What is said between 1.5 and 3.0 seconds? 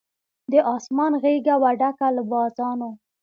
وه ډکه له بازانو